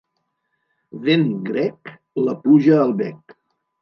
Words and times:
Vent 1.03 1.27
grec, 1.51 1.93
la 2.29 2.37
pluja 2.47 2.81
al 2.87 2.97
bec. 3.03 3.37